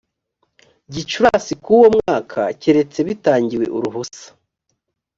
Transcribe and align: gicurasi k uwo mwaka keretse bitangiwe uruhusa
gicurasi 0.93 1.53
k 1.63 1.65
uwo 1.75 1.87
mwaka 1.95 2.41
keretse 2.61 2.99
bitangiwe 3.07 3.65
uruhusa 3.77 4.27